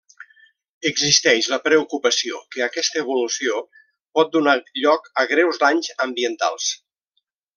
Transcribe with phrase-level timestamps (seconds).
[0.89, 3.61] Existeix la preocupació que aquesta evolució
[4.19, 6.73] pot donar a lloc greus danys ambientals.